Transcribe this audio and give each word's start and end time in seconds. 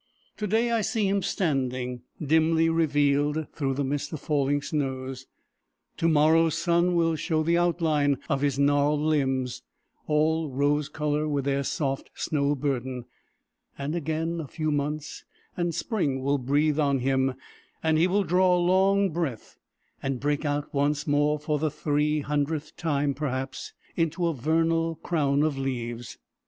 To 0.37 0.47
day 0.47 0.71
I 0.71 0.81
see 0.81 1.07
him 1.07 1.21
standing, 1.21 2.01
dimly 2.19 2.69
revealed 2.69 3.47
through 3.53 3.75
the 3.75 3.83
mist 3.83 4.11
of 4.11 4.19
falling 4.19 4.63
snows; 4.63 5.27
to 5.97 6.07
morrow's 6.07 6.57
sun 6.57 6.95
will 6.95 7.15
show 7.15 7.43
the 7.43 7.59
outline 7.59 8.17
of 8.27 8.41
his 8.41 8.57
gnarled 8.57 9.01
limbs 9.01 9.61
all 10.07 10.49
rose 10.49 10.89
color 10.89 11.27
with 11.27 11.45
their 11.45 11.61
soft 11.61 12.09
snow 12.15 12.55
burden; 12.55 13.05
and 13.77 13.93
again 13.93 14.39
a 14.41 14.47
few 14.47 14.71
months, 14.71 15.23
and 15.55 15.75
spring 15.75 16.23
will 16.23 16.39
breathe 16.39 16.79
on 16.79 16.97
him, 16.97 17.35
and 17.83 17.99
he 17.99 18.07
will 18.07 18.23
draw 18.23 18.57
a 18.57 18.65
long 18.65 19.11
breath, 19.11 19.55
and 20.01 20.19
break 20.19 20.43
out 20.43 20.73
once 20.73 21.05
more, 21.05 21.37
for 21.37 21.59
the 21.59 21.69
three 21.69 22.21
hundredth 22.21 22.75
time, 22.75 23.13
perhaps, 23.13 23.73
into 23.95 24.25
a 24.25 24.33
vernal 24.33 24.95
crown 24.95 25.43
of 25.43 25.59
leaves. 25.59 26.17